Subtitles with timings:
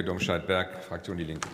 [0.00, 1.48] Domscheit-Berg, Fraktion Die Linke.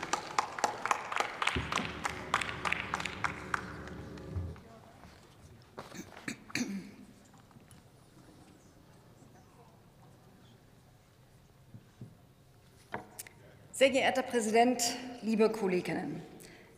[13.72, 14.82] Sehr geehrter Herr Präsident,
[15.23, 16.20] liebe Kolleginnen!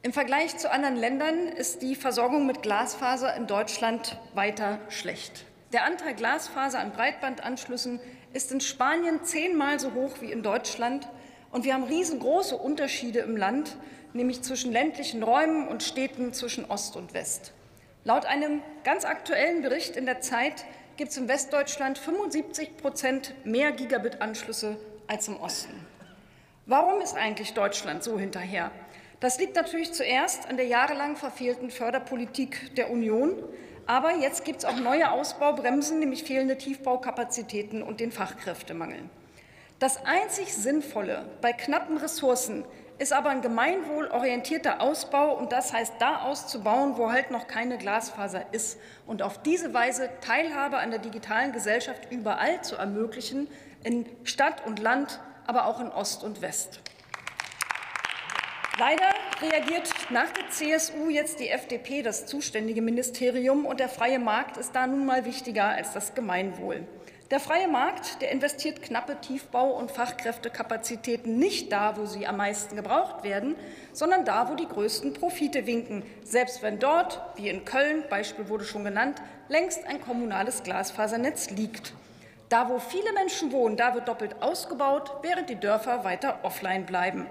[0.02, 5.44] Im Vergleich zu anderen Ländern ist die Versorgung mit Glasfaser in Deutschland weiter schlecht.
[5.72, 8.00] Der Anteil Glasfaser an Breitbandanschlüssen
[8.32, 11.08] ist in Spanien zehnmal so hoch wie in Deutschland,
[11.52, 13.76] und wir haben riesengroße Unterschiede im Land,
[14.12, 17.52] nämlich zwischen ländlichen Räumen und Städten zwischen Ost und West.
[18.04, 20.64] Laut einem ganz aktuellen Bericht in der Zeit
[20.96, 25.74] gibt es in Westdeutschland 75 Prozent mehr Gigabit-Anschlüsse als im Osten.
[26.66, 28.70] Warum ist eigentlich Deutschland so hinterher?
[29.18, 33.34] Das liegt natürlich zuerst an der jahrelang verfehlten Förderpolitik der Union.
[33.86, 39.00] Aber jetzt gibt es auch neue Ausbaubremsen, nämlich fehlende Tiefbaukapazitäten und den Fachkräftemangel.
[39.80, 42.66] Das einzig Sinnvolle bei knappen Ressourcen
[42.98, 48.44] ist aber ein gemeinwohlorientierter Ausbau, und das heißt, da auszubauen, wo halt noch keine Glasfaser
[48.52, 53.48] ist, und auf diese Weise Teilhabe an der digitalen Gesellschaft überall zu ermöglichen,
[53.82, 56.80] in Stadt und Land, aber auch in Ost und West.
[58.78, 64.58] Leider reagiert nach der CSU jetzt die FDP, das zuständige Ministerium, und der freie Markt
[64.58, 66.86] ist da nun mal wichtiger als das Gemeinwohl.
[67.30, 72.74] Der freie Markt, der investiert knappe Tiefbau- und Fachkräftekapazitäten nicht da, wo sie am meisten
[72.74, 73.54] gebraucht werden,
[73.92, 78.64] sondern da, wo die größten Profite winken, selbst wenn dort, wie in Köln, Beispiel wurde
[78.64, 81.92] schon genannt, längst ein kommunales Glasfasernetz liegt.
[82.48, 87.28] Da, wo viele Menschen wohnen, da wird doppelt ausgebaut, während die Dörfer weiter offline bleiben.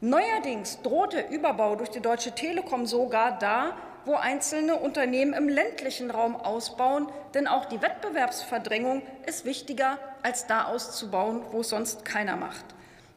[0.00, 6.10] Neuerdings droht der Überbau durch die Deutsche Telekom sogar da, wo einzelne Unternehmen im ländlichen
[6.10, 12.36] Raum ausbauen, denn auch die Wettbewerbsverdrängung ist wichtiger, als da auszubauen, wo es sonst keiner
[12.36, 12.64] macht.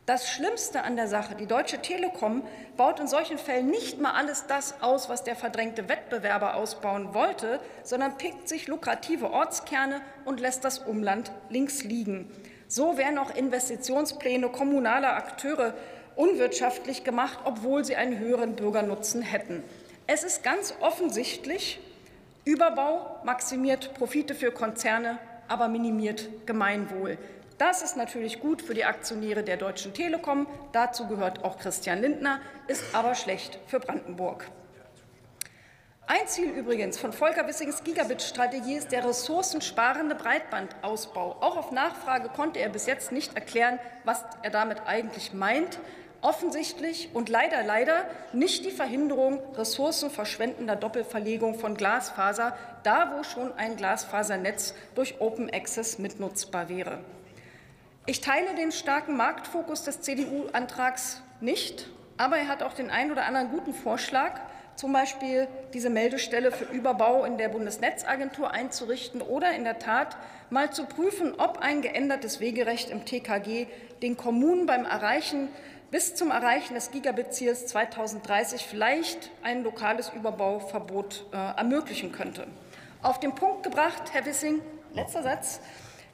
[0.07, 2.43] Das Schlimmste an der Sache, die Deutsche Telekom
[2.75, 7.59] baut in solchen Fällen nicht mal alles das aus, was der verdrängte Wettbewerber ausbauen wollte,
[7.83, 12.31] sondern pickt sich lukrative Ortskerne und lässt das Umland links liegen.
[12.67, 15.75] So werden auch Investitionspläne kommunaler Akteure
[16.15, 19.63] unwirtschaftlich gemacht, obwohl sie einen höheren Bürgernutzen hätten.
[20.13, 21.79] Es ist ganz offensichtlich,
[22.43, 25.17] Überbau maximiert Profite für Konzerne,
[25.47, 27.17] aber minimiert Gemeinwohl.
[27.57, 30.47] Das ist natürlich gut für die Aktionäre der Deutschen Telekom.
[30.73, 34.51] Dazu gehört auch Christian Lindner, ist aber schlecht für Brandenburg.
[36.07, 41.37] Ein Ziel übrigens von Volker Wissings Gigabit-Strategie ist der ressourcensparende Breitbandausbau.
[41.39, 45.79] Auch auf Nachfrage konnte er bis jetzt nicht erklären, was er damit eigentlich meint.
[46.21, 53.75] Offensichtlich und leider, leider nicht die Verhinderung ressourcenverschwendender Doppelverlegung von Glasfaser, da wo schon ein
[53.75, 56.99] Glasfasernetz durch Open Access mitnutzbar wäre.
[58.05, 61.87] Ich teile den starken Marktfokus des CDU-Antrags nicht,
[62.17, 64.39] aber er hat auch den einen oder anderen guten Vorschlag
[64.75, 70.17] zum Beispiel diese Meldestelle für Überbau in der Bundesnetzagentur einzurichten oder in der Tat
[70.49, 73.67] mal zu prüfen, ob ein geändertes Wegerecht im TKG
[74.01, 75.49] den Kommunen beim Erreichen
[75.91, 82.47] bis zum Erreichen des Gigabit-Ziels 2030 vielleicht ein lokales Überbauverbot äh, ermöglichen könnte.
[83.03, 84.61] Auf den Punkt gebracht, Herr Wissing,
[84.93, 85.59] letzter Satz.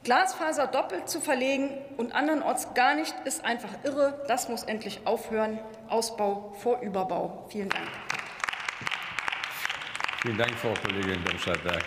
[0.04, 4.24] Glasfaser doppelt zu verlegen und andernorts gar nicht, ist einfach irre.
[4.26, 5.58] Das muss endlich aufhören.
[5.88, 7.46] Ausbau vor Überbau.
[7.50, 7.88] Vielen Dank.
[10.22, 11.84] Vielen Dank, Frau Kollegin Domscheit-Berg.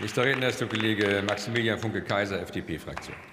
[0.00, 3.31] Nächster Redner ist der Kollege Maximilian Funke-Kaiser, FDP-Fraktion.